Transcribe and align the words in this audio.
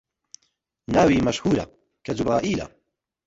ناوی 0.93 1.23
مەشهوورە، 1.27 1.65
کە 2.05 2.11
جوبرەئیلە 2.17 2.65